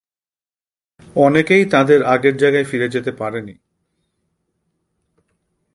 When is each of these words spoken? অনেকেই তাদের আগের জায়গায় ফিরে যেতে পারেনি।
অনেকেই 1.15 1.63
তাদের 1.65 1.99
আগের 2.05 2.35
জায়গায় 2.37 2.63
ফিরে 2.63 2.87
যেতে 2.89 3.11
পারেনি। 3.11 3.55